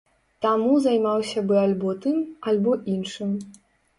Таму 0.45 0.71
займаўся 0.85 1.43
бы 1.51 1.59
альбо 1.65 1.93
тым, 2.05 2.17
альбо 2.53 2.71
іншым. 2.97 3.37